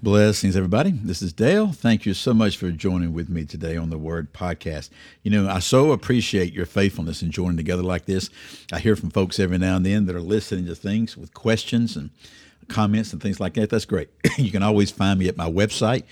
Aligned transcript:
Blessings, 0.00 0.54
everybody. 0.54 0.92
This 0.92 1.22
is 1.22 1.32
Dale. 1.32 1.72
Thank 1.72 2.06
you 2.06 2.14
so 2.14 2.32
much 2.32 2.56
for 2.56 2.70
joining 2.70 3.12
with 3.12 3.28
me 3.28 3.44
today 3.44 3.76
on 3.76 3.90
the 3.90 3.98
Word 3.98 4.32
Podcast. 4.32 4.90
You 5.24 5.32
know, 5.32 5.48
I 5.48 5.58
so 5.58 5.90
appreciate 5.90 6.52
your 6.52 6.66
faithfulness 6.66 7.20
in 7.20 7.32
joining 7.32 7.56
together 7.56 7.82
like 7.82 8.06
this. 8.06 8.30
I 8.72 8.78
hear 8.78 8.94
from 8.94 9.10
folks 9.10 9.40
every 9.40 9.58
now 9.58 9.74
and 9.74 9.84
then 9.84 10.06
that 10.06 10.14
are 10.14 10.20
listening 10.20 10.66
to 10.66 10.76
things 10.76 11.16
with 11.16 11.34
questions 11.34 11.96
and 11.96 12.10
comments 12.68 13.12
and 13.12 13.20
things 13.20 13.40
like 13.40 13.54
that. 13.54 13.70
That's 13.70 13.86
great. 13.86 14.08
you 14.38 14.52
can 14.52 14.62
always 14.62 14.92
find 14.92 15.18
me 15.18 15.26
at 15.26 15.36
my 15.36 15.50
website. 15.50 16.04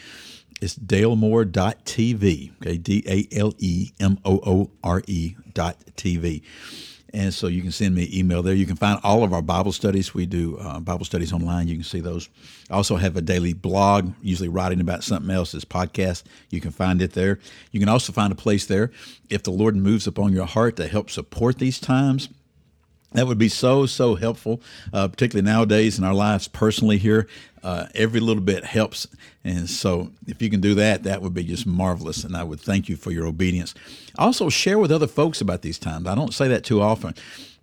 It's 0.61 0.77
dalemoore.tv. 0.77 2.57
Okay, 2.57 2.79
D 2.79 3.05
A 3.07 3.39
L 3.39 3.55
E 3.59 3.93
M 4.01 4.19
O 4.25 4.41
O 4.45 4.71
R 4.83 5.01
E 5.07 5.37
dot 5.55 5.79
TV. 5.97 6.43
And 7.15 7.33
so 7.33 7.47
you 7.47 7.63
can 7.63 7.71
send 7.71 7.95
me 7.95 8.05
an 8.05 8.15
email 8.15 8.43
there. 8.43 8.55
You 8.55 8.67
can 8.67 8.77
find 8.77 9.01
all 9.03 9.23
of 9.23 9.33
our 9.33 9.43
Bible 9.43 9.73
studies. 9.73 10.13
We 10.13 10.27
do 10.27 10.59
uh, 10.59 10.81
Bible 10.81 11.05
studies 11.05 11.33
online. 11.33 11.69
You 11.69 11.77
can 11.77 11.85
see 11.85 12.01
those. 12.01 12.29
I 12.69 12.75
also 12.75 12.97
have 12.97 13.17
a 13.17 13.21
daily 13.21 13.53
blog, 13.53 14.13
usually 14.21 14.49
writing 14.49 14.81
about 14.81 15.05
something 15.05 15.31
else. 15.31 15.53
This 15.53 15.65
podcast, 15.65 16.25
you 16.51 16.61
can 16.61 16.73
find 16.73 17.01
it 17.01 17.13
there. 17.13 17.39
You 17.71 17.81
can 17.81 17.89
also 17.89 18.13
find 18.13 18.33
a 18.33 18.37
place 18.37 18.67
there 18.67 18.91
if 19.31 19.43
the 19.45 19.53
Lord 19.53 19.77
moves 19.77 20.07
upon 20.07 20.33
your 20.33 20.47
heart 20.47 20.77
to 20.77 20.89
help 20.89 21.11
support 21.11 21.59
these 21.59 21.79
times. 21.79 22.29
That 23.13 23.27
would 23.27 23.39
be 23.39 23.49
so, 23.49 23.87
so 23.87 24.15
helpful, 24.17 24.61
uh, 24.93 25.09
particularly 25.09 25.51
nowadays 25.51 25.99
in 25.99 26.05
our 26.05 26.15
lives 26.15 26.49
personally 26.49 26.99
here. 26.99 27.27
Uh, 27.63 27.87
every 27.95 28.21
little 28.21 28.43
bit 28.43 28.65
helps. 28.65 29.09
And 29.43 29.69
so 29.69 30.13
if 30.27 30.41
you 30.41 30.51
can 30.51 30.61
do 30.61 30.75
that, 30.75 31.03
that 31.03 31.21
would 31.23 31.35
be 31.35 31.43
just 31.43 31.67
marvelous. 31.67 32.23
And 32.23 32.37
I 32.37 32.45
would 32.45 32.61
thank 32.61 32.89
you 32.89 32.95
for 32.95 33.11
your 33.11 33.27
obedience. 33.27 33.75
Also, 34.19 34.49
share 34.49 34.79
with 34.79 34.93
other 34.93 35.09
folks 35.09 35.41
about 35.41 35.63
these 35.63 35.79
times. 35.79 36.07
I 36.07 36.15
don't 36.15 36.35
say 36.35 36.47
that 36.47 36.63
too 36.63 36.81
often, 36.81 37.15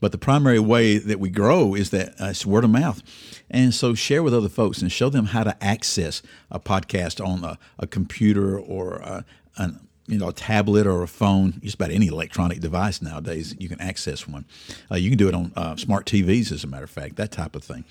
but 0.02 0.12
the 0.12 0.18
primary 0.18 0.60
way 0.60 0.98
that 0.98 1.20
we 1.20 1.30
grow 1.30 1.74
is 1.74 1.92
that 1.92 2.10
uh, 2.20 2.32
it's 2.32 2.46
word 2.46 2.66
of 2.66 2.72
mouth. 2.72 3.02
And 3.50 3.74
so 3.74 3.94
share 3.94 4.24
with 4.24 4.34
other 4.34 4.50
folks 4.50 4.82
and 4.82 4.92
show 4.92 5.10
them 5.10 5.28
how 5.28 5.44
to 5.44 5.64
access 5.64 6.22
a 6.52 6.60
podcast 6.60 7.26
on 7.26 7.46
a, 7.46 7.58
a 7.80 7.88
computer 7.88 8.60
or 8.60 9.02
uh, 9.02 9.22
an 9.56 9.80
you 10.08 10.18
know, 10.18 10.28
a 10.28 10.34
tablet 10.34 10.86
or 10.86 11.02
a 11.02 11.08
phone, 11.08 11.62
just 11.64 11.76
about 11.76 11.90
any 11.90 12.08
electronic 12.08 12.60
device 12.60 13.02
nowadays, 13.02 13.56
you 13.58 13.70
can 13.70 13.80
access 13.80 14.28
one. 14.28 14.44
Uh, 14.92 14.96
you 14.96 15.10
can 15.10 15.18
do 15.18 15.30
it 15.30 15.34
on 15.34 15.54
uh, 15.56 15.78
smart 15.78 16.06
TVs, 16.06 16.52
as 16.52 16.64
a 16.66 16.68
matter 16.68 16.84
of 16.84 16.90
fact, 16.90 17.16
that 17.16 17.32
type 17.32 17.56
of 17.56 17.64
thing. 17.64 17.86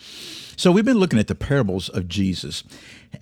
So 0.57 0.71
we've 0.71 0.85
been 0.85 0.99
looking 0.99 1.19
at 1.19 1.27
the 1.27 1.35
parables 1.35 1.89
of 1.89 2.09
Jesus, 2.09 2.65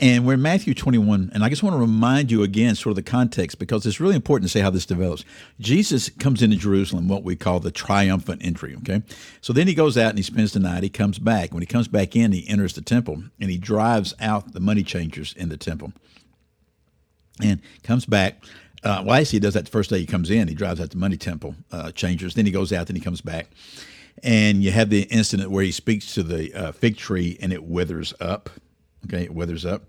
and 0.01 0.27
we're 0.27 0.35
in 0.35 0.43
Matthew 0.43 0.75
21, 0.75 1.31
and 1.33 1.45
I 1.45 1.49
just 1.49 1.63
want 1.63 1.75
to 1.75 1.79
remind 1.79 2.33
you 2.33 2.43
again, 2.43 2.75
sort 2.75 2.91
of 2.91 2.97
the 2.97 3.09
context, 3.09 3.61
because 3.61 3.87
it's 3.87 4.01
really 4.01 4.17
important 4.17 4.51
to 4.51 4.59
see 4.59 4.63
how 4.63 4.71
this 4.71 4.87
develops. 4.87 5.25
Jesus 5.61 6.09
comes 6.09 6.43
into 6.43 6.57
Jerusalem, 6.57 7.07
what 7.07 7.23
we 7.23 7.37
call 7.37 7.61
the 7.61 7.71
triumphant 7.71 8.45
entry, 8.45 8.75
okay? 8.79 9.03
So 9.41 9.53
then 9.53 9.69
he 9.69 9.75
goes 9.75 9.97
out 9.97 10.11
and 10.11 10.19
he 10.19 10.25
spends 10.25 10.53
the 10.53 10.59
night. 10.59 10.83
He 10.83 10.89
comes 10.89 11.21
back. 11.21 11.53
When 11.53 11.63
he 11.63 11.67
comes 11.67 11.87
back 11.87 12.17
in, 12.17 12.33
he 12.33 12.49
enters 12.49 12.75
the 12.75 12.83
temple, 12.83 13.23
and 13.41 13.51
he 13.51 13.57
drives 13.57 14.15
out 14.21 14.53
the 14.53 14.61
money 14.61 14.83
changers 14.83 15.33
in 15.35 15.49
the 15.49 15.57
temple. 15.57 15.93
And 17.43 17.61
comes 17.85 18.05
back 18.05 18.45
uh, 18.83 19.03
well, 19.05 19.21
actually, 19.21 19.37
he 19.37 19.41
does 19.41 19.55
that 19.55 19.67
the 19.67 19.71
first 19.71 19.91
day 19.91 19.99
he 19.99 20.07
comes 20.07 20.31
in. 20.31 20.49
He 20.49 20.55
drives 20.55 20.81
out 20.81 20.91
the 20.91 20.97
money 20.97 21.17
temple 21.17 21.55
uh, 21.71 21.93
changers. 21.93 22.35
Then 22.35 22.47
he 22.47 22.53
goes 22.53 22.73
out. 22.73 22.87
Then 22.87 22.97
he 22.97 23.03
comes 23.03 23.21
back, 23.21 23.49
and 24.23 24.63
you 24.63 24.71
have 24.71 24.89
the 24.89 25.03
incident 25.03 25.51
where 25.51 25.65
he 25.65 25.73
speaks 25.73 26.15
to 26.15 26.23
the 26.23 26.53
uh, 26.55 26.73
fig 26.73 26.97
tree 26.97 27.37
and 27.41 27.53
it 27.53 27.65
withers 27.65 28.15
up. 28.21 28.49
Okay, 29.07 29.25
it 29.25 29.35
withers 29.35 29.67
up. 29.67 29.83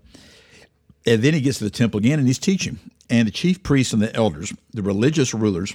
And 1.06 1.22
then 1.22 1.34
he 1.34 1.40
gets 1.40 1.58
to 1.58 1.64
the 1.64 1.70
temple 1.70 1.98
again 1.98 2.18
and 2.18 2.28
he's 2.28 2.38
teaching. 2.38 2.78
And 3.10 3.26
the 3.26 3.32
chief 3.32 3.62
priests 3.62 3.92
and 3.92 4.00
the 4.00 4.14
elders, 4.14 4.54
the 4.72 4.82
religious 4.82 5.34
rulers, 5.34 5.74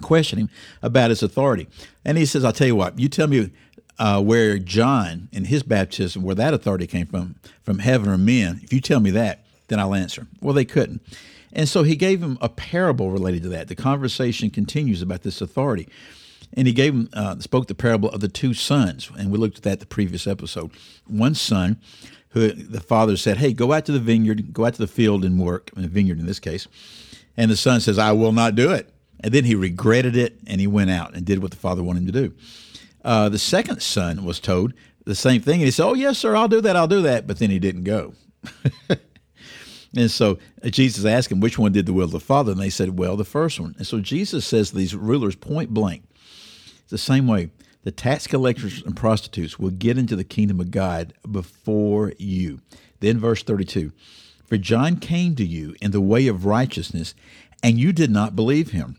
question 0.00 0.38
him 0.38 0.50
about 0.82 1.10
his 1.10 1.22
authority. 1.22 1.68
And 2.04 2.16
he 2.16 2.26
says, 2.26 2.44
"I'll 2.44 2.52
tell 2.52 2.66
you 2.66 2.76
what. 2.76 2.98
You 2.98 3.08
tell 3.08 3.26
me." 3.26 3.50
Uh, 4.00 4.22
where 4.22 4.60
John 4.60 5.28
in 5.32 5.46
his 5.46 5.64
baptism, 5.64 6.22
where 6.22 6.36
that 6.36 6.54
authority 6.54 6.86
came 6.86 7.06
from, 7.06 7.34
from 7.64 7.80
heaven 7.80 8.08
or 8.08 8.16
men, 8.16 8.60
if 8.62 8.72
you 8.72 8.80
tell 8.80 9.00
me 9.00 9.10
that, 9.10 9.44
then 9.66 9.80
I'll 9.80 9.92
answer. 9.92 10.28
Well, 10.40 10.54
they 10.54 10.64
couldn't. 10.64 11.02
And 11.52 11.68
so 11.68 11.82
he 11.82 11.96
gave 11.96 12.22
him 12.22 12.38
a 12.40 12.48
parable 12.48 13.10
related 13.10 13.42
to 13.44 13.48
that. 13.50 13.68
The 13.68 13.74
conversation 13.74 14.50
continues 14.50 15.02
about 15.02 15.22
this 15.22 15.40
authority. 15.40 15.88
And 16.54 16.66
he 16.66 16.72
gave 16.72 16.94
him, 16.94 17.08
uh, 17.12 17.38
spoke 17.40 17.66
the 17.66 17.74
parable 17.74 18.10
of 18.10 18.20
the 18.20 18.28
two 18.28 18.54
sons. 18.54 19.10
And 19.18 19.30
we 19.30 19.38
looked 19.38 19.58
at 19.58 19.62
that 19.64 19.80
the 19.80 19.86
previous 19.86 20.26
episode. 20.26 20.70
One 21.06 21.34
son, 21.34 21.78
who 22.30 22.50
the 22.52 22.80
father 22.80 23.16
said, 23.16 23.38
Hey, 23.38 23.52
go 23.52 23.72
out 23.72 23.86
to 23.86 23.92
the 23.92 23.98
vineyard, 23.98 24.52
go 24.52 24.66
out 24.66 24.74
to 24.74 24.80
the 24.80 24.86
field 24.86 25.24
and 25.24 25.40
work, 25.40 25.70
the 25.74 25.88
vineyard 25.88 26.18
in 26.18 26.26
this 26.26 26.38
case. 26.38 26.68
And 27.36 27.50
the 27.50 27.56
son 27.56 27.80
says, 27.80 27.98
I 27.98 28.12
will 28.12 28.32
not 28.32 28.54
do 28.54 28.70
it. 28.70 28.92
And 29.20 29.32
then 29.32 29.44
he 29.44 29.54
regretted 29.54 30.16
it 30.16 30.38
and 30.46 30.60
he 30.60 30.66
went 30.66 30.90
out 30.90 31.14
and 31.14 31.24
did 31.24 31.40
what 31.40 31.50
the 31.50 31.56
father 31.56 31.82
wanted 31.82 32.00
him 32.00 32.06
to 32.06 32.12
do. 32.12 32.34
Uh, 33.04 33.28
the 33.28 33.38
second 33.38 33.80
son 33.80 34.24
was 34.24 34.40
told 34.40 34.74
the 35.04 35.14
same 35.14 35.40
thing. 35.40 35.54
And 35.54 35.64
he 35.64 35.70
said, 35.70 35.86
Oh, 35.86 35.94
yes, 35.94 36.18
sir, 36.18 36.36
I'll 36.36 36.48
do 36.48 36.60
that, 36.60 36.76
I'll 36.76 36.88
do 36.88 37.02
that. 37.02 37.26
But 37.26 37.38
then 37.38 37.50
he 37.50 37.58
didn't 37.58 37.84
go. 37.84 38.14
And 39.96 40.10
so 40.10 40.38
uh, 40.62 40.68
Jesus 40.68 41.04
asked 41.04 41.32
him, 41.32 41.40
which 41.40 41.58
one 41.58 41.72
did 41.72 41.86
the 41.86 41.92
will 41.92 42.04
of 42.04 42.10
the 42.10 42.20
Father? 42.20 42.52
And 42.52 42.60
they 42.60 42.70
said, 42.70 42.98
well, 42.98 43.16
the 43.16 43.24
first 43.24 43.58
one. 43.58 43.74
And 43.78 43.86
so 43.86 44.00
Jesus 44.00 44.46
says 44.46 44.70
these 44.70 44.94
rulers 44.94 45.34
point 45.34 45.70
blank, 45.70 46.04
the 46.88 46.98
same 46.98 47.26
way 47.26 47.50
the 47.84 47.90
tax 47.92 48.26
collectors 48.26 48.82
and 48.82 48.96
prostitutes 48.96 49.58
will 49.58 49.70
get 49.70 49.96
into 49.96 50.16
the 50.16 50.24
kingdom 50.24 50.60
of 50.60 50.70
God 50.70 51.14
before 51.30 52.12
you. 52.18 52.60
Then 53.00 53.18
verse 53.18 53.42
32, 53.42 53.92
for 54.46 54.58
John 54.58 54.96
came 54.96 55.34
to 55.36 55.44
you 55.44 55.74
in 55.80 55.92
the 55.92 56.00
way 56.00 56.26
of 56.26 56.44
righteousness, 56.44 57.14
and 57.62 57.78
you 57.78 57.92
did 57.92 58.10
not 58.10 58.36
believe 58.36 58.72
him. 58.72 58.96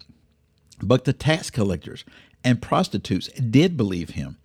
But 0.81 1.05
the 1.05 1.13
tax 1.13 1.49
collectors 1.49 2.05
and 2.43 2.61
prostitutes 2.61 3.27
did 3.33 3.75
believe 3.75 4.11
him. 4.11 4.37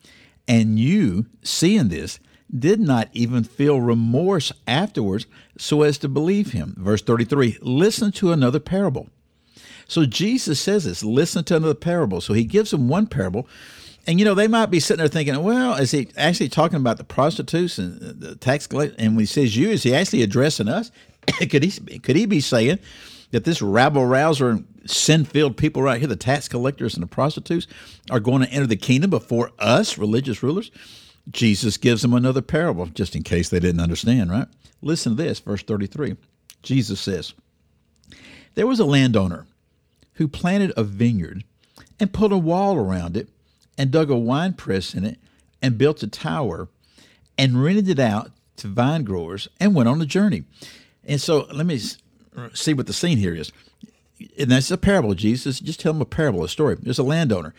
And 0.49 0.79
you, 0.79 1.27
seeing 1.43 1.89
this, 1.89 2.19
did 2.57 2.81
not 2.81 3.09
even 3.13 3.45
feel 3.45 3.81
remorse 3.81 4.53
afterwards 4.67 5.27
so 5.59 5.83
as 5.83 5.99
to 5.99 6.09
believe 6.09 6.53
him. 6.53 6.75
Verse 6.79 7.03
33 7.03 7.59
listen 7.61 8.13
to 8.13 8.33
another 8.33 8.61
parable. 8.61 9.09
So 9.87 10.07
Jesus 10.07 10.61
says 10.61 10.85
this 10.85 11.03
listen 11.03 11.45
to 11.45 11.57
another 11.57 11.75
parable. 11.75 12.21
So 12.21 12.33
he 12.33 12.45
gives 12.45 12.71
them 12.71 12.89
one 12.89 13.07
parable. 13.07 13.49
And 14.07 14.19
you 14.19 14.25
know, 14.25 14.35
they 14.35 14.49
might 14.49 14.67
be 14.67 14.81
sitting 14.81 14.99
there 14.99 15.09
thinking, 15.09 15.43
well, 15.43 15.75
is 15.75 15.91
he 15.91 16.09
actually 16.17 16.51
talking 16.51 16.77
about 16.77 16.99
the 16.99 17.05
prostitutes 17.05 17.79
and 17.79 17.99
the 18.01 18.37
tax 18.37 18.67
collectors? 18.67 18.97
And 18.99 19.15
when 19.15 19.21
he 19.21 19.27
says 19.27 19.57
you, 19.57 19.71
is 19.71 19.83
he 19.83 19.95
actually 19.95 20.23
addressing 20.23 20.69
us? 20.69 20.91
could, 21.51 21.63
he, 21.63 21.99
could 21.99 22.17
he 22.17 22.27
be 22.27 22.41
saying 22.41 22.81
that 23.31 23.45
this 23.45 23.63
rabble 23.63 24.05
rouser 24.05 24.51
and 24.51 24.67
sin 24.85 25.25
filled 25.25 25.57
people 25.57 25.83
right 25.83 25.99
here, 25.99 26.07
the 26.07 26.17
tax 26.17 26.49
collectors 26.49 26.95
and 26.95 27.03
the 27.03 27.07
prostitutes, 27.07 27.67
are 28.11 28.21
going 28.21 28.43
to 28.43 28.51
enter 28.51 28.67
the 28.67 28.77
kingdom 28.77 29.09
before 29.09 29.51
us, 29.59 29.97
religious 29.97 30.43
rulers? 30.43 30.71
Jesus 31.31 31.77
gives 31.77 32.03
them 32.03 32.13
another 32.13 32.43
parable, 32.43 32.87
just 32.87 33.17
in 33.17 33.23
case 33.23 33.49
they 33.49 33.61
didn't 33.61 33.81
understand, 33.81 34.31
right? 34.31 34.49
Listen 34.83 35.17
to 35.17 35.23
this, 35.23 35.41
verse 35.41 35.63
33. 35.63 36.17
Jesus 36.63 37.01
says, 37.01 37.33
There 38.55 38.67
was 38.67 38.81
a 38.81 38.85
landowner 38.85 39.47
who 40.15 40.29
planted 40.29 40.73
a 40.77 40.85
vineyard 40.85 41.45
and 41.99 42.13
put 42.13 42.33
a 42.33 42.39
wall 42.39 42.77
around 42.77 43.17
it 43.17 43.29
and 43.79 43.91
dug 43.91 44.11
a 44.11 44.17
wine 44.17 44.53
press 44.53 44.95
in 44.95 45.05
it 45.05 45.19
and 45.63 45.79
built 45.79 46.03
a 46.03 46.07
tower 46.07 46.69
and 47.39 47.63
rented 47.63 47.89
it 47.89 47.99
out 47.99 48.31
to 48.57 48.69
vine 48.69 49.05
growers 49.05 49.49
and 49.59 49.75
went 49.75 49.89
on 49.89 50.01
a 50.01 50.07
journey. 50.07 50.45
And 51.05 51.21
so 51.21 51.47
let 51.53 51.67
me 51.67 51.81
see 52.53 52.75
what 52.75 52.87
the 52.87 52.93
scene 52.93 53.19
here 53.19 53.35
is. 53.35 53.53
And 54.39 54.51
that's 54.51 54.71
a 54.71 54.79
parable. 54.79 55.15
Jesus, 55.15 55.61
just 55.61 55.81
tell 55.81 55.93
them 55.93 56.03
a 56.03 56.07
parable, 56.07 56.45
a 56.45 56.49
story. 56.49 56.77
There's 56.81 56.99
a 56.99 57.03
landowner 57.03 57.55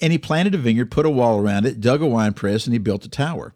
and 0.00 0.12
he 0.12 0.18
planted 0.18 0.54
a 0.54 0.58
vineyard, 0.58 0.90
put 0.90 1.06
a 1.06 1.10
wall 1.10 1.38
around 1.38 1.66
it, 1.66 1.80
dug 1.80 2.02
a 2.02 2.06
wine 2.06 2.32
press, 2.32 2.66
and 2.66 2.72
he 2.72 2.78
built 2.78 3.04
a 3.04 3.08
tower. 3.08 3.54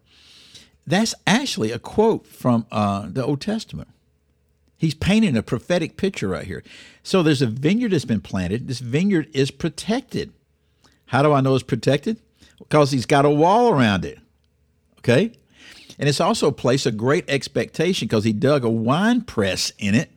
That's 0.85 1.13
actually 1.25 1.71
a 1.71 1.79
quote 1.79 2.25
from 2.25 2.65
uh, 2.71 3.07
the 3.09 3.25
Old 3.25 3.41
Testament. 3.41 3.89
He's 4.77 4.93
painting 4.93 5.35
a 5.35 5.43
prophetic 5.43 5.97
picture 5.97 6.29
right 6.29 6.45
here. 6.45 6.63
So 7.03 7.23
there's 7.23 7.41
a 7.41 7.47
vineyard 7.47 7.89
that's 7.89 8.05
been 8.05 8.21
planted. 8.21 8.67
This 8.67 8.79
vineyard 8.79 9.27
is 9.33 9.51
protected. 9.51 10.31
How 11.07 11.23
do 11.23 11.33
I 11.33 11.41
know 11.41 11.55
it's 11.55 11.63
protected? 11.63 12.17
Because 12.59 12.91
he's 12.91 13.05
got 13.05 13.25
a 13.25 13.29
wall 13.29 13.69
around 13.69 14.05
it. 14.05 14.19
Okay? 14.99 15.33
And 15.99 16.07
it's 16.07 16.21
also 16.21 16.47
a 16.47 16.53
place 16.53 16.85
of 16.85 16.95
great 16.95 17.27
expectation 17.27 18.07
because 18.07 18.23
he 18.23 18.33
dug 18.33 18.63
a 18.63 18.69
wine 18.69 19.21
press 19.21 19.71
in 19.79 19.95
it 19.95 20.11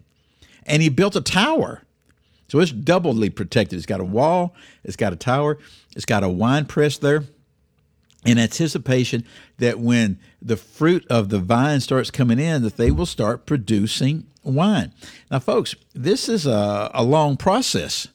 and 0.67 0.83
he 0.83 0.89
built 0.89 1.17
a 1.17 1.21
tower. 1.21 1.83
So 2.51 2.59
it's 2.59 2.73
doubly 2.73 3.31
protected. 3.31 3.77
It's 3.77 3.87
got 3.87 4.01
a 4.01 4.05
wall, 4.05 4.57
it's 4.83 4.97
got 4.97 5.13
a 5.13 5.17
tower, 5.17 5.59
it's 5.95 6.05
got 6.05 6.25
a 6.25 6.29
wine 6.29 6.65
press 6.65 6.99
there 6.99 7.23
in 8.25 8.39
anticipation 8.39 9.25
that 9.59 9.79
when 9.79 10.19
the 10.43 10.57
fruit 10.57 11.07
of 11.09 11.29
the 11.29 11.39
vine 11.39 11.81
starts 11.81 12.11
coming 12.11 12.41
in 12.41 12.63
that 12.63 12.77
they 12.77 12.91
will 12.91 13.07
start 13.07 13.47
producing 13.47 14.27
wine. 14.43 14.93
Now 15.31 15.39
folks, 15.39 15.77
this 15.95 16.29
is 16.29 16.45
a, 16.45 16.91
a 16.93 17.05
long 17.05 17.37
process. 17.37 18.09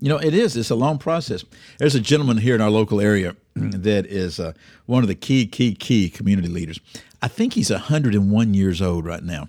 You 0.00 0.08
know, 0.08 0.18
it 0.18 0.34
is. 0.34 0.56
It's 0.56 0.70
a 0.70 0.74
long 0.74 0.98
process. 0.98 1.44
There's 1.78 1.94
a 1.94 2.00
gentleman 2.00 2.38
here 2.38 2.54
in 2.54 2.62
our 2.62 2.70
local 2.70 3.00
area 3.00 3.36
that 3.54 4.06
is 4.06 4.40
uh, 4.40 4.54
one 4.86 5.02
of 5.02 5.08
the 5.08 5.14
key, 5.14 5.46
key, 5.46 5.74
key 5.74 6.08
community 6.08 6.48
leaders. 6.48 6.80
I 7.20 7.28
think 7.28 7.52
he's 7.52 7.70
101 7.70 8.54
years 8.54 8.80
old 8.80 9.04
right 9.04 9.22
now, 9.22 9.48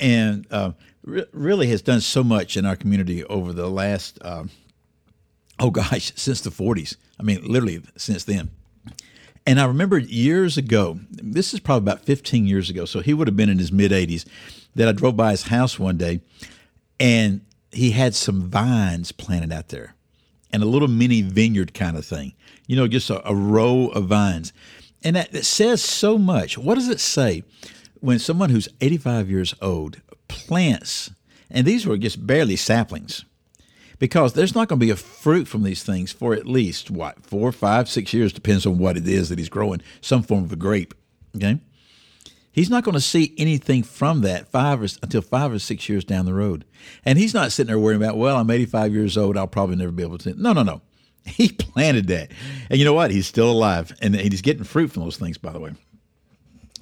and 0.00 0.46
uh, 0.50 0.72
re- 1.04 1.26
really 1.32 1.68
has 1.68 1.82
done 1.82 2.00
so 2.00 2.24
much 2.24 2.56
in 2.56 2.64
our 2.66 2.76
community 2.76 3.24
over 3.24 3.52
the 3.52 3.68
last, 3.68 4.18
uh, 4.22 4.44
oh 5.58 5.70
gosh, 5.70 6.12
since 6.16 6.40
the 6.40 6.50
40s. 6.50 6.96
I 7.18 7.22
mean, 7.22 7.44
literally 7.44 7.82
since 7.96 8.24
then. 8.24 8.50
And 9.44 9.60
I 9.60 9.64
remember 9.64 9.98
years 9.98 10.56
ago, 10.56 11.00
this 11.10 11.52
is 11.52 11.60
probably 11.60 11.90
about 11.90 12.04
15 12.04 12.46
years 12.46 12.70
ago, 12.70 12.84
so 12.84 13.00
he 13.00 13.12
would 13.12 13.26
have 13.26 13.36
been 13.36 13.48
in 13.48 13.58
his 13.58 13.72
mid 13.72 13.90
80s, 13.90 14.24
that 14.74 14.88
I 14.88 14.92
drove 14.92 15.16
by 15.16 15.32
his 15.32 15.44
house 15.44 15.78
one 15.78 15.96
day 15.96 16.20
and 16.98 17.40
he 17.72 17.90
had 17.90 18.14
some 18.14 18.48
vines 18.48 19.12
planted 19.12 19.52
out 19.52 19.68
there 19.68 19.94
and 20.52 20.62
a 20.62 20.66
little 20.66 20.88
mini 20.88 21.22
vineyard 21.22 21.74
kind 21.74 21.96
of 21.96 22.04
thing, 22.04 22.34
you 22.66 22.76
know, 22.76 22.86
just 22.86 23.10
a, 23.10 23.28
a 23.28 23.34
row 23.34 23.88
of 23.88 24.06
vines. 24.06 24.52
And 25.02 25.16
that, 25.16 25.32
that 25.32 25.44
says 25.44 25.82
so 25.82 26.16
much. 26.16 26.56
What 26.56 26.76
does 26.76 26.88
it 26.88 27.00
say 27.00 27.42
when 28.02 28.18
someone 28.18 28.50
who's 28.50 28.68
85 28.80 29.30
years 29.30 29.54
old 29.62 30.00
plants, 30.28 31.10
and 31.48 31.66
these 31.66 31.86
were 31.86 31.96
just 31.96 32.26
barely 32.26 32.56
saplings, 32.56 33.24
because 34.00 34.32
there's 34.32 34.56
not 34.56 34.66
going 34.66 34.80
to 34.80 34.84
be 34.84 34.90
a 34.90 34.96
fruit 34.96 35.46
from 35.46 35.62
these 35.62 35.84
things 35.84 36.10
for 36.10 36.34
at 36.34 36.46
least 36.46 36.90
what 36.90 37.24
four, 37.24 37.52
five, 37.52 37.88
six 37.88 38.12
years, 38.12 38.32
depends 38.32 38.66
on 38.66 38.78
what 38.78 38.96
it 38.96 39.06
is 39.06 39.28
that 39.28 39.38
he's 39.38 39.48
growing, 39.48 39.80
some 40.00 40.24
form 40.24 40.42
of 40.42 40.52
a 40.52 40.56
grape. 40.56 40.94
Okay, 41.36 41.60
he's 42.50 42.68
not 42.68 42.82
going 42.82 42.94
to 42.94 43.00
see 43.00 43.34
anything 43.38 43.84
from 43.84 44.22
that 44.22 44.48
five 44.48 44.82
or, 44.82 44.88
until 45.00 45.22
five 45.22 45.52
or 45.52 45.60
six 45.60 45.88
years 45.88 46.04
down 46.04 46.26
the 46.26 46.34
road, 46.34 46.64
and 47.04 47.20
he's 47.20 47.34
not 47.34 47.52
sitting 47.52 47.68
there 47.68 47.78
worrying 47.78 48.02
about, 48.02 48.18
well, 48.18 48.36
I'm 48.36 48.50
85 48.50 48.92
years 48.92 49.16
old, 49.16 49.36
I'll 49.36 49.46
probably 49.46 49.76
never 49.76 49.92
be 49.92 50.02
able 50.02 50.18
to. 50.18 50.34
No, 50.34 50.52
no, 50.52 50.64
no. 50.64 50.82
He 51.24 51.50
planted 51.50 52.08
that. 52.08 52.32
And 52.68 52.80
you 52.80 52.84
know 52.84 52.94
what? 52.94 53.12
He's 53.12 53.28
still 53.28 53.48
alive 53.48 53.96
and 54.02 54.16
he's 54.16 54.42
getting 54.42 54.64
fruit 54.64 54.90
from 54.90 55.04
those 55.04 55.18
things, 55.18 55.38
by 55.38 55.52
the 55.52 55.60
way. 55.60 55.70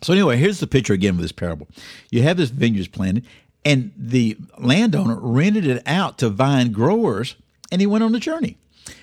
So, 0.02 0.12
anyway, 0.12 0.36
here's 0.36 0.60
the 0.60 0.66
picture 0.66 0.94
again 0.94 1.16
with 1.16 1.22
this 1.22 1.32
parable. 1.32 1.68
You 2.10 2.22
have 2.22 2.36
this 2.36 2.50
vineyard 2.50 2.92
planted, 2.92 3.26
and 3.64 3.92
the 3.96 4.36
landowner 4.58 5.18
rented 5.20 5.66
it 5.66 5.82
out 5.86 6.18
to 6.18 6.30
vine 6.30 6.72
growers, 6.72 7.36
and 7.70 7.80
he 7.80 7.86
went 7.86 8.04
on 8.04 8.14
a 8.14 8.20
journey. 8.20 8.56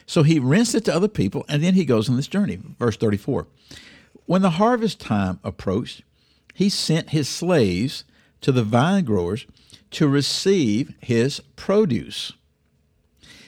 So 0.06 0.24
he 0.24 0.40
rents 0.40 0.74
it 0.74 0.86
to 0.86 0.96
other 0.96 1.08
people, 1.08 1.46
and 1.48 1.64
then 1.64 1.74
he 1.74 1.86
goes 1.86 2.10
on 2.10 2.16
this 2.16 2.28
journey. 2.28 2.60
Verse 2.80 2.98
34. 2.98 3.48
When 4.26 4.42
the 4.42 4.52
harvest 4.52 5.00
time 5.00 5.40
approached, 5.44 6.02
he 6.54 6.70
sent 6.70 7.12
his 7.12 7.30
slaves 7.30 8.04
to 8.42 8.52
the 8.52 8.64
vine 8.64 9.06
growers 9.06 9.46
to 9.92 10.08
receive 10.08 10.94
his 11.00 11.42
produce. 11.56 12.34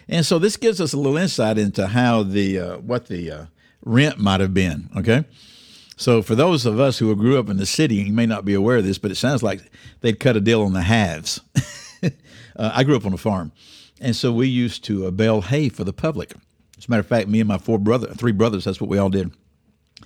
And 0.07 0.25
so 0.25 0.39
this 0.39 0.57
gives 0.57 0.79
us 0.79 0.93
a 0.93 0.97
little 0.97 1.17
insight 1.17 1.57
into 1.57 1.87
how 1.87 2.23
the 2.23 2.59
uh, 2.59 2.77
what 2.77 3.07
the 3.07 3.31
uh, 3.31 3.45
rent 3.83 4.17
might 4.17 4.39
have 4.39 4.53
been. 4.53 4.89
Okay, 4.97 5.25
so 5.99 6.21
for 6.21 6.33
those 6.33 6.65
of 6.65 6.79
us 6.79 6.97
who 6.97 7.13
grew 7.13 7.37
up 7.37 7.49
in 7.49 7.57
the 7.57 7.65
city, 7.65 7.95
you 7.95 8.13
may 8.13 8.25
not 8.25 8.45
be 8.45 8.53
aware 8.53 8.77
of 8.77 8.85
this, 8.85 8.97
but 8.97 9.11
it 9.11 9.15
sounds 9.15 9.43
like 9.43 9.59
they'd 9.99 10.17
cut 10.17 10.37
a 10.37 10.39
deal 10.39 10.61
on 10.61 10.71
the 10.71 10.83
halves. 10.83 11.41
uh, 12.03 12.09
I 12.55 12.85
grew 12.85 12.95
up 12.95 13.05
on 13.05 13.11
a 13.11 13.17
farm, 13.17 13.51
and 13.99 14.15
so 14.15 14.31
we 14.31 14.47
used 14.47 14.85
to 14.85 15.07
uh, 15.07 15.11
bale 15.11 15.41
hay 15.41 15.67
for 15.67 15.83
the 15.83 15.91
public. 15.91 16.31
As 16.77 16.87
a 16.87 16.89
matter 16.89 17.01
of 17.01 17.07
fact, 17.07 17.27
me 17.27 17.41
and 17.41 17.49
my 17.49 17.57
four 17.57 17.77
brother, 17.77 18.07
three 18.13 18.31
brothers, 18.31 18.63
that's 18.63 18.79
what 18.79 18.89
we 18.89 18.97
all 18.97 19.09
did. 19.09 19.29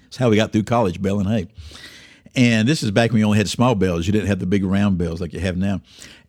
That's 0.01 0.17
how 0.17 0.31
we 0.31 0.35
got 0.35 0.51
through 0.51 0.63
college, 0.63 0.99
baling 0.99 1.27
hay. 1.27 1.47
And 2.35 2.67
this 2.67 2.81
is 2.81 2.89
back 2.89 3.11
when 3.11 3.19
you 3.19 3.25
only 3.25 3.37
had 3.37 3.47
small 3.47 3.75
bales. 3.75 4.07
You 4.07 4.13
didn't 4.13 4.29
have 4.29 4.39
the 4.39 4.47
big 4.47 4.63
round 4.63 4.97
bales 4.97 5.21
like 5.21 5.31
you 5.31 5.41
have 5.41 5.57
now. 5.57 5.81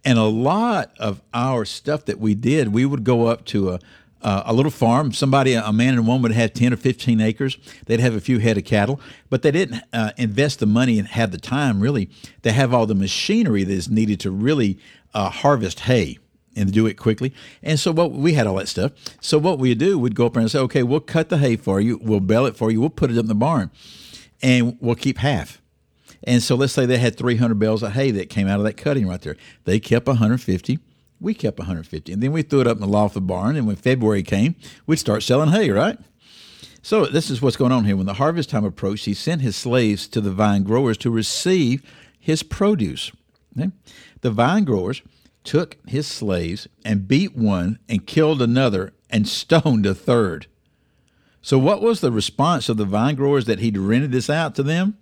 And 0.04 0.18
a 0.18 0.24
lot 0.24 0.92
of 0.98 1.22
our 1.32 1.64
stuff 1.64 2.04
that 2.04 2.20
we 2.20 2.34
did, 2.34 2.74
we 2.74 2.84
would 2.84 3.02
go 3.02 3.28
up 3.28 3.46
to 3.46 3.70
a, 3.70 3.80
a 4.24 4.52
little 4.52 4.70
farm. 4.70 5.12
Somebody, 5.12 5.54
a 5.54 5.72
man 5.72 5.90
and 5.90 5.98
a 5.98 6.02
woman, 6.02 6.22
would 6.22 6.32
have 6.32 6.54
10 6.54 6.72
or 6.72 6.76
15 6.76 7.20
acres. 7.20 7.58
They'd 7.86 8.00
have 8.00 8.14
a 8.14 8.20
few 8.20 8.38
head 8.38 8.56
of 8.56 8.64
cattle, 8.64 9.00
but 9.28 9.42
they 9.42 9.50
didn't 9.50 9.82
uh, 9.92 10.12
invest 10.16 10.60
the 10.60 10.66
money 10.66 10.98
and 10.98 11.06
have 11.08 11.30
the 11.30 11.38
time 11.38 11.80
really 11.80 12.10
to 12.42 12.52
have 12.52 12.72
all 12.72 12.86
the 12.86 12.94
machinery 12.94 13.64
that 13.64 13.72
is 13.72 13.90
needed 13.90 14.20
to 14.20 14.30
really 14.30 14.78
uh, 15.12 15.30
harvest 15.30 15.80
hay 15.80 16.18
and 16.56 16.72
do 16.72 16.86
it 16.86 16.94
quickly. 16.94 17.32
And 17.62 17.78
so 17.78 17.92
what 17.92 18.12
we 18.12 18.34
had 18.34 18.46
all 18.46 18.56
that 18.56 18.68
stuff. 18.68 18.92
So 19.20 19.38
what 19.38 19.58
we'd 19.58 19.78
do, 19.78 19.98
we'd 19.98 20.14
go 20.14 20.26
up 20.26 20.34
there 20.34 20.40
and 20.40 20.50
say, 20.50 20.60
okay, 20.60 20.82
we'll 20.82 21.00
cut 21.00 21.28
the 21.28 21.38
hay 21.38 21.56
for 21.56 21.80
you, 21.80 21.98
we'll 22.02 22.20
bale 22.20 22.46
it 22.46 22.56
for 22.56 22.70
you, 22.70 22.80
we'll 22.80 22.90
put 22.90 23.10
it 23.10 23.18
in 23.18 23.26
the 23.26 23.34
barn, 23.34 23.70
and 24.42 24.76
we'll 24.80 24.94
keep 24.94 25.18
half. 25.18 25.60
And 26.22 26.42
so 26.42 26.54
let's 26.54 26.72
say 26.72 26.86
they 26.86 26.98
had 26.98 27.16
300 27.16 27.58
bales 27.58 27.82
of 27.82 27.92
hay 27.92 28.10
that 28.12 28.30
came 28.30 28.48
out 28.48 28.58
of 28.58 28.64
that 28.64 28.76
cutting 28.76 29.06
right 29.06 29.20
there. 29.20 29.36
They 29.64 29.78
kept 29.78 30.06
150. 30.06 30.78
We 31.24 31.32
kept 31.34 31.58
150. 31.58 32.12
And 32.12 32.22
then 32.22 32.32
we 32.32 32.42
threw 32.42 32.60
it 32.60 32.66
up 32.66 32.76
in 32.76 32.82
the 32.82 32.86
loft 32.86 33.16
of 33.16 33.22
the 33.22 33.26
barn. 33.26 33.56
And 33.56 33.66
when 33.66 33.76
February 33.76 34.22
came, 34.22 34.56
we'd 34.86 34.98
start 34.98 35.22
selling 35.22 35.50
hay, 35.50 35.70
right? 35.70 35.98
So 36.82 37.06
this 37.06 37.30
is 37.30 37.40
what's 37.40 37.56
going 37.56 37.72
on 37.72 37.86
here. 37.86 37.96
When 37.96 38.04
the 38.04 38.14
harvest 38.14 38.50
time 38.50 38.64
approached, 38.64 39.06
he 39.06 39.14
sent 39.14 39.40
his 39.40 39.56
slaves 39.56 40.06
to 40.08 40.20
the 40.20 40.30
vine 40.30 40.64
growers 40.64 40.98
to 40.98 41.10
receive 41.10 41.82
his 42.20 42.42
produce. 42.42 43.10
Okay? 43.58 43.70
The 44.20 44.30
vine 44.30 44.64
growers 44.64 45.00
took 45.44 45.78
his 45.86 46.06
slaves 46.06 46.68
and 46.84 47.08
beat 47.08 47.34
one 47.34 47.78
and 47.88 48.06
killed 48.06 48.42
another 48.42 48.92
and 49.08 49.26
stoned 49.26 49.86
a 49.86 49.94
third. 49.94 50.46
So, 51.40 51.58
what 51.58 51.80
was 51.80 52.00
the 52.00 52.12
response 52.12 52.68
of 52.68 52.76
the 52.76 52.84
vine 52.84 53.14
growers 53.14 53.46
that 53.46 53.60
he'd 53.60 53.78
rented 53.78 54.12
this 54.12 54.28
out 54.28 54.54
to 54.56 54.62
them? 54.62 54.98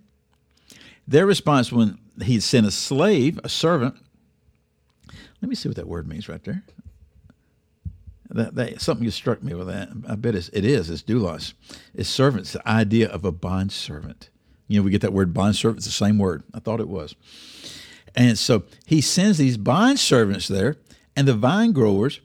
Their 1.05 1.25
response 1.25 1.71
when 1.71 1.97
he 2.21 2.39
sent 2.39 2.65
a 2.65 2.71
slave, 2.71 3.39
a 3.43 3.49
servant, 3.49 3.97
let 5.43 5.49
me 5.49 5.55
see 5.55 5.67
what 5.67 5.75
that 5.75 5.89
word 5.89 6.07
means 6.07 6.29
right 6.29 6.41
there. 6.45 6.63
That, 8.29 8.55
that 8.55 8.81
something 8.81 9.03
just 9.03 9.17
struck 9.17 9.43
me 9.43 9.53
with 9.53 9.67
that. 9.67 9.89
I 10.07 10.15
bet 10.15 10.35
it's, 10.35 10.47
it 10.53 10.63
is. 10.63 10.89
It's 10.89 11.03
doulos. 11.03 11.53
It's 11.93 12.07
servants. 12.07 12.53
The 12.53 12.65
idea 12.65 13.09
of 13.09 13.25
a 13.25 13.31
bond 13.33 13.73
servant. 13.73 14.29
You 14.69 14.79
know, 14.79 14.85
we 14.85 14.91
get 14.91 15.01
that 15.01 15.11
word 15.11 15.33
bond 15.33 15.57
servant. 15.57 15.79
It's 15.79 15.85
the 15.85 15.91
same 15.91 16.17
word. 16.17 16.43
I 16.53 16.61
thought 16.61 16.79
it 16.79 16.87
was. 16.87 17.13
And 18.15 18.39
so 18.39 18.63
he 18.85 19.01
sends 19.01 19.37
these 19.37 19.57
bond 19.57 19.99
servants 19.99 20.47
there, 20.47 20.77
and 21.13 21.27
the 21.27 21.33
vine 21.33 21.73
growers 21.73 22.21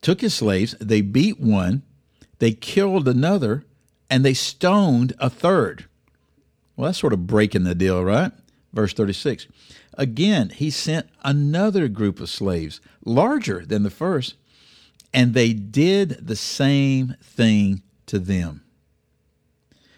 took 0.00 0.22
his 0.22 0.32
slaves. 0.32 0.74
They 0.80 1.02
beat 1.02 1.38
one, 1.38 1.82
they 2.38 2.52
killed 2.52 3.08
another, 3.08 3.66
and 4.08 4.24
they 4.24 4.32
stoned 4.32 5.12
a 5.18 5.28
third. 5.28 5.84
Well, 6.76 6.86
that's 6.86 6.98
sort 6.98 7.12
of 7.12 7.26
breaking 7.26 7.64
the 7.64 7.74
deal, 7.74 8.02
right? 8.02 8.32
Verse 8.72 8.94
36. 8.94 9.48
Again, 9.94 10.50
he 10.50 10.70
sent 10.70 11.08
another 11.22 11.88
group 11.88 12.20
of 12.20 12.30
slaves, 12.30 12.80
larger 13.04 13.64
than 13.64 13.82
the 13.82 13.90
first, 13.90 14.34
and 15.12 15.34
they 15.34 15.52
did 15.52 16.26
the 16.26 16.36
same 16.36 17.16
thing 17.22 17.82
to 18.06 18.18
them. 18.18 18.62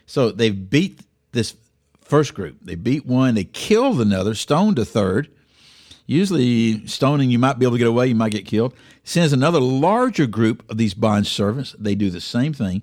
So 0.06 0.30
they 0.30 0.50
beat 0.50 1.00
this 1.32 1.54
first 2.00 2.34
group. 2.34 2.56
They 2.62 2.74
beat 2.74 3.06
one, 3.06 3.34
they 3.34 3.44
killed 3.44 4.00
another, 4.00 4.34
stoned 4.34 4.78
a 4.78 4.84
third. 4.84 5.28
Usually, 6.06 6.86
stoning, 6.86 7.30
you 7.30 7.38
might 7.38 7.58
be 7.58 7.64
able 7.64 7.76
to 7.76 7.78
get 7.78 7.86
away, 7.86 8.08
you 8.08 8.14
might 8.14 8.32
get 8.32 8.44
killed. 8.44 8.74
Sends 9.04 9.32
another 9.32 9.60
larger 9.60 10.26
group 10.26 10.68
of 10.70 10.76
these 10.76 10.92
bond 10.92 11.26
servants. 11.26 11.74
They 11.78 11.94
do 11.94 12.10
the 12.10 12.20
same 12.20 12.52
thing. 12.52 12.82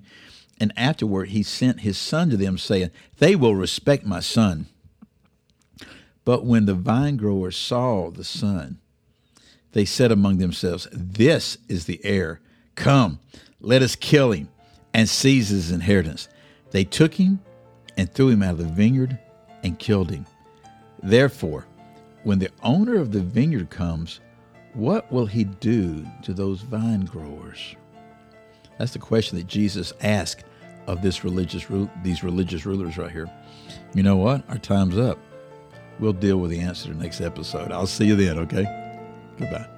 And 0.58 0.72
afterward, 0.76 1.28
he 1.28 1.42
sent 1.42 1.80
his 1.80 1.96
son 1.96 2.30
to 2.30 2.36
them, 2.36 2.58
saying, 2.58 2.90
They 3.18 3.36
will 3.36 3.54
respect 3.54 4.04
my 4.04 4.20
son. 4.20 4.66
But 6.24 6.44
when 6.44 6.66
the 6.66 6.74
vine 6.74 7.16
growers 7.16 7.56
saw 7.56 8.10
the 8.10 8.24
son, 8.24 8.78
they 9.72 9.84
said 9.84 10.12
among 10.12 10.38
themselves, 10.38 10.86
This 10.92 11.58
is 11.68 11.86
the 11.86 12.00
heir. 12.04 12.40
Come, 12.74 13.18
let 13.60 13.82
us 13.82 13.96
kill 13.96 14.32
him 14.32 14.48
and 14.94 15.08
seize 15.08 15.48
his 15.48 15.70
inheritance. 15.70 16.28
They 16.70 16.84
took 16.84 17.14
him 17.14 17.40
and 17.96 18.12
threw 18.12 18.28
him 18.28 18.42
out 18.42 18.52
of 18.52 18.58
the 18.58 18.64
vineyard 18.64 19.18
and 19.62 19.78
killed 19.78 20.10
him. 20.10 20.26
Therefore, 21.02 21.66
when 22.22 22.38
the 22.38 22.50
owner 22.62 22.96
of 22.96 23.12
the 23.12 23.20
vineyard 23.20 23.70
comes, 23.70 24.20
what 24.74 25.10
will 25.12 25.26
he 25.26 25.44
do 25.44 26.06
to 26.22 26.32
those 26.32 26.62
vine 26.62 27.04
growers? 27.04 27.76
That's 28.78 28.92
the 28.92 28.98
question 28.98 29.38
that 29.38 29.46
Jesus 29.46 29.92
asked 30.00 30.44
of 30.86 31.02
this 31.02 31.24
religious 31.24 31.66
these 32.02 32.24
religious 32.24 32.66
rulers 32.66 32.98
right 32.98 33.10
here. 33.10 33.30
You 33.94 34.02
know 34.02 34.16
what? 34.16 34.48
Our 34.48 34.58
time's 34.58 34.98
up. 34.98 35.18
We'll 35.98 36.12
deal 36.12 36.38
with 36.38 36.50
the 36.50 36.60
answer 36.60 36.88
the 36.88 36.94
next 36.94 37.20
episode. 37.20 37.70
I'll 37.70 37.86
see 37.86 38.06
you 38.06 38.16
then, 38.16 38.38
okay? 38.38 38.64
Goodbye. 39.38 39.68